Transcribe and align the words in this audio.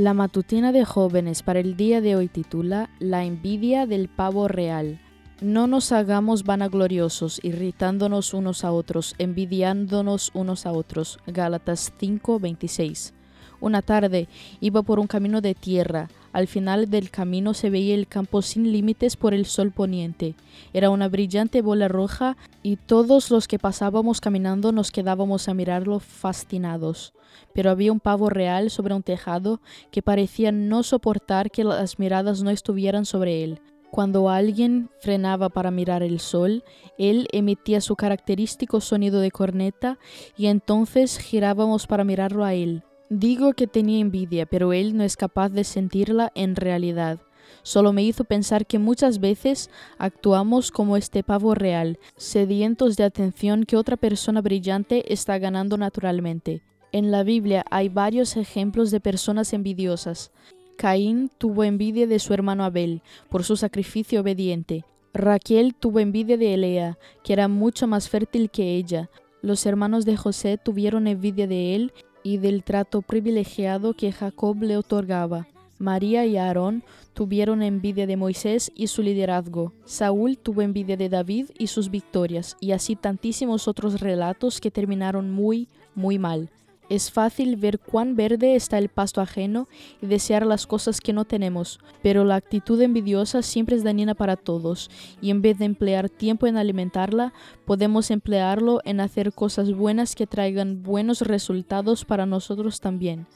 La 0.00 0.14
matutina 0.14 0.72
de 0.72 0.86
jóvenes 0.86 1.42
para 1.42 1.60
el 1.60 1.76
día 1.76 2.00
de 2.00 2.16
hoy 2.16 2.28
titula 2.28 2.88
La 3.00 3.26
envidia 3.26 3.84
del 3.84 4.08
pavo 4.08 4.48
real. 4.48 4.98
No 5.42 5.66
nos 5.66 5.92
hagamos 5.92 6.44
vanagloriosos, 6.44 7.38
irritándonos 7.44 8.32
unos 8.32 8.64
a 8.64 8.72
otros, 8.72 9.14
envidiándonos 9.18 10.30
unos 10.32 10.64
a 10.64 10.72
otros. 10.72 11.18
Gálatas 11.26 11.92
5:26. 11.98 13.12
Una 13.60 13.82
tarde 13.82 14.26
iba 14.60 14.80
por 14.80 15.00
un 15.00 15.06
camino 15.06 15.42
de 15.42 15.54
tierra. 15.54 16.08
Al 16.32 16.46
final 16.46 16.88
del 16.90 17.10
camino 17.10 17.54
se 17.54 17.70
veía 17.70 17.94
el 17.94 18.06
campo 18.06 18.42
sin 18.42 18.72
límites 18.72 19.16
por 19.16 19.34
el 19.34 19.46
sol 19.46 19.72
poniente. 19.72 20.34
Era 20.72 20.90
una 20.90 21.08
brillante 21.08 21.60
bola 21.60 21.88
roja 21.88 22.36
y 22.62 22.76
todos 22.76 23.30
los 23.30 23.48
que 23.48 23.58
pasábamos 23.58 24.20
caminando 24.20 24.70
nos 24.70 24.92
quedábamos 24.92 25.48
a 25.48 25.54
mirarlo 25.54 25.98
fascinados. 25.98 27.12
Pero 27.52 27.70
había 27.70 27.92
un 27.92 28.00
pavo 28.00 28.30
real 28.30 28.70
sobre 28.70 28.94
un 28.94 29.02
tejado 29.02 29.60
que 29.90 30.02
parecía 30.02 30.52
no 30.52 30.82
soportar 30.82 31.50
que 31.50 31.64
las 31.64 31.98
miradas 31.98 32.42
no 32.42 32.50
estuvieran 32.50 33.06
sobre 33.06 33.42
él. 33.42 33.60
Cuando 33.90 34.28
alguien 34.28 34.88
frenaba 35.00 35.48
para 35.48 35.72
mirar 35.72 36.04
el 36.04 36.20
sol, 36.20 36.62
él 36.96 37.26
emitía 37.32 37.80
su 37.80 37.96
característico 37.96 38.80
sonido 38.80 39.18
de 39.18 39.32
corneta 39.32 39.98
y 40.36 40.46
entonces 40.46 41.18
girábamos 41.18 41.88
para 41.88 42.04
mirarlo 42.04 42.44
a 42.44 42.54
él. 42.54 42.84
Digo 43.12 43.54
que 43.54 43.66
tenía 43.66 43.98
envidia, 43.98 44.46
pero 44.46 44.72
él 44.72 44.96
no 44.96 45.02
es 45.02 45.16
capaz 45.16 45.48
de 45.48 45.64
sentirla 45.64 46.30
en 46.36 46.54
realidad. 46.54 47.18
Solo 47.64 47.92
me 47.92 48.04
hizo 48.04 48.22
pensar 48.22 48.66
que 48.66 48.78
muchas 48.78 49.18
veces 49.18 49.68
actuamos 49.98 50.70
como 50.70 50.96
este 50.96 51.24
pavo 51.24 51.56
real, 51.56 51.98
sedientos 52.16 52.96
de 52.96 53.02
atención 53.02 53.64
que 53.64 53.76
otra 53.76 53.96
persona 53.96 54.40
brillante 54.40 55.12
está 55.12 55.38
ganando 55.38 55.76
naturalmente. 55.76 56.62
En 56.92 57.10
la 57.10 57.24
Biblia 57.24 57.64
hay 57.68 57.88
varios 57.88 58.36
ejemplos 58.36 58.92
de 58.92 59.00
personas 59.00 59.52
envidiosas. 59.52 60.30
Caín 60.76 61.32
tuvo 61.36 61.64
envidia 61.64 62.06
de 62.06 62.20
su 62.20 62.32
hermano 62.32 62.62
Abel 62.62 63.02
por 63.28 63.42
su 63.42 63.56
sacrificio 63.56 64.20
obediente. 64.20 64.84
Raquel 65.12 65.74
tuvo 65.74 65.98
envidia 65.98 66.36
de 66.36 66.54
Elea, 66.54 66.98
que 67.24 67.32
era 67.32 67.48
mucho 67.48 67.88
más 67.88 68.08
fértil 68.08 68.50
que 68.50 68.76
ella. 68.76 69.10
Los 69.42 69.66
hermanos 69.66 70.04
de 70.04 70.16
José 70.16 70.58
tuvieron 70.58 71.08
envidia 71.08 71.48
de 71.48 71.74
él 71.74 71.92
y 72.22 72.38
del 72.38 72.62
trato 72.62 73.02
privilegiado 73.02 73.94
que 73.94 74.12
Jacob 74.12 74.62
le 74.62 74.76
otorgaba. 74.76 75.46
María 75.78 76.26
y 76.26 76.36
Aarón 76.36 76.84
tuvieron 77.14 77.62
envidia 77.62 78.06
de 78.06 78.16
Moisés 78.16 78.70
y 78.74 78.88
su 78.88 79.02
liderazgo. 79.02 79.72
Saúl 79.86 80.36
tuvo 80.36 80.60
envidia 80.60 80.96
de 80.96 81.08
David 81.08 81.46
y 81.58 81.68
sus 81.68 81.90
victorias, 81.90 82.56
y 82.60 82.72
así 82.72 82.96
tantísimos 82.96 83.66
otros 83.66 84.00
relatos 84.00 84.60
que 84.60 84.70
terminaron 84.70 85.30
muy, 85.30 85.68
muy 85.94 86.18
mal. 86.18 86.50
Es 86.90 87.12
fácil 87.12 87.54
ver 87.54 87.78
cuán 87.78 88.16
verde 88.16 88.56
está 88.56 88.76
el 88.76 88.88
pasto 88.88 89.20
ajeno 89.20 89.68
y 90.02 90.06
desear 90.06 90.44
las 90.44 90.66
cosas 90.66 91.00
que 91.00 91.12
no 91.12 91.24
tenemos, 91.24 91.78
pero 92.02 92.24
la 92.24 92.34
actitud 92.34 92.82
envidiosa 92.82 93.42
siempre 93.42 93.76
es 93.76 93.84
dañina 93.84 94.16
para 94.16 94.34
todos, 94.34 94.90
y 95.22 95.30
en 95.30 95.40
vez 95.40 95.56
de 95.58 95.66
emplear 95.66 96.10
tiempo 96.10 96.48
en 96.48 96.56
alimentarla, 96.56 97.32
podemos 97.64 98.10
emplearlo 98.10 98.80
en 98.84 98.98
hacer 98.98 99.32
cosas 99.32 99.72
buenas 99.72 100.16
que 100.16 100.26
traigan 100.26 100.82
buenos 100.82 101.20
resultados 101.20 102.04
para 102.04 102.26
nosotros 102.26 102.80
también. 102.80 103.28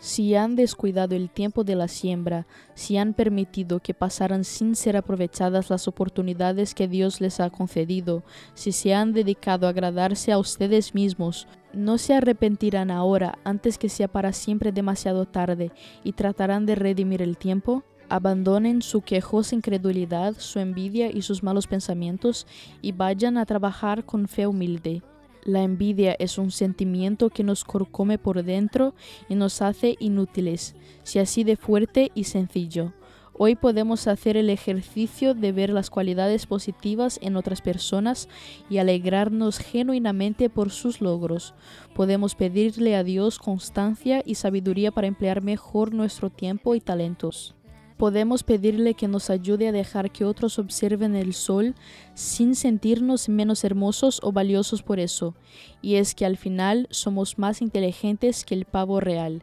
Si 0.00 0.34
han 0.34 0.54
descuidado 0.54 1.16
el 1.16 1.30
tiempo 1.30 1.64
de 1.64 1.76
la 1.76 1.88
siembra, 1.88 2.46
si 2.74 2.98
han 2.98 3.14
permitido 3.14 3.80
que 3.80 3.94
pasaran 3.94 4.44
sin 4.44 4.76
ser 4.76 4.96
aprovechadas 4.96 5.70
las 5.70 5.88
oportunidades 5.88 6.74
que 6.74 6.88
Dios 6.88 7.20
les 7.20 7.40
ha 7.40 7.50
concedido, 7.50 8.22
si 8.54 8.72
se 8.72 8.94
han 8.94 9.12
dedicado 9.12 9.66
a 9.66 9.70
agradarse 9.70 10.30
a 10.30 10.38
ustedes 10.38 10.94
mismos, 10.94 11.48
no 11.78 11.96
se 11.96 12.12
arrepentirán 12.12 12.90
ahora 12.90 13.38
antes 13.44 13.78
que 13.78 13.88
sea 13.88 14.08
para 14.08 14.32
siempre 14.32 14.72
demasiado 14.72 15.26
tarde 15.26 15.70
y 16.02 16.12
tratarán 16.12 16.66
de 16.66 16.74
redimir 16.74 17.22
el 17.22 17.38
tiempo. 17.38 17.84
Abandonen 18.08 18.82
su 18.82 19.02
quejosa 19.02 19.54
incredulidad, 19.54 20.34
su 20.38 20.58
envidia 20.58 21.10
y 21.10 21.22
sus 21.22 21.42
malos 21.42 21.66
pensamientos 21.66 22.46
y 22.82 22.92
vayan 22.92 23.38
a 23.38 23.46
trabajar 23.46 24.04
con 24.04 24.26
fe 24.26 24.46
humilde. 24.46 25.02
La 25.44 25.62
envidia 25.62 26.16
es 26.18 26.36
un 26.36 26.50
sentimiento 26.50 27.30
que 27.30 27.44
nos 27.44 27.64
corcome 27.64 28.18
por 28.18 28.42
dentro 28.42 28.94
y 29.28 29.36
nos 29.36 29.62
hace 29.62 29.96
inútiles, 30.00 30.74
si 31.04 31.20
así 31.20 31.44
de 31.44 31.56
fuerte 31.56 32.10
y 32.14 32.24
sencillo. 32.24 32.92
Hoy 33.40 33.54
podemos 33.54 34.08
hacer 34.08 34.36
el 34.36 34.50
ejercicio 34.50 35.32
de 35.32 35.52
ver 35.52 35.70
las 35.70 35.90
cualidades 35.90 36.46
positivas 36.46 37.20
en 37.22 37.36
otras 37.36 37.62
personas 37.62 38.28
y 38.68 38.78
alegrarnos 38.78 39.58
genuinamente 39.58 40.50
por 40.50 40.70
sus 40.70 41.00
logros. 41.00 41.54
Podemos 41.94 42.34
pedirle 42.34 42.96
a 42.96 43.04
Dios 43.04 43.38
constancia 43.38 44.24
y 44.26 44.34
sabiduría 44.34 44.90
para 44.90 45.06
emplear 45.06 45.40
mejor 45.40 45.94
nuestro 45.94 46.30
tiempo 46.30 46.74
y 46.74 46.80
talentos 46.80 47.54
podemos 47.98 48.44
pedirle 48.44 48.94
que 48.94 49.08
nos 49.08 49.28
ayude 49.28 49.68
a 49.68 49.72
dejar 49.72 50.10
que 50.10 50.24
otros 50.24 50.58
observen 50.58 51.16
el 51.16 51.34
sol 51.34 51.74
sin 52.14 52.54
sentirnos 52.54 53.28
menos 53.28 53.64
hermosos 53.64 54.20
o 54.22 54.30
valiosos 54.32 54.82
por 54.82 55.00
eso, 55.00 55.34
y 55.82 55.96
es 55.96 56.14
que 56.14 56.24
al 56.24 56.36
final 56.36 56.86
somos 56.90 57.38
más 57.38 57.60
inteligentes 57.60 58.44
que 58.44 58.54
el 58.54 58.66
pavo 58.66 59.00
real. 59.00 59.42